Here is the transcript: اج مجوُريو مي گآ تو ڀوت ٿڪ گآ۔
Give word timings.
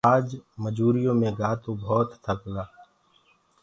اج 0.13 0.27
مجوُريو 0.63 1.13
مي 1.19 1.29
گآ 1.39 1.51
تو 1.61 1.69
ڀوت 1.83 2.09
ٿڪ 2.23 2.39
گآ۔ 2.53 2.63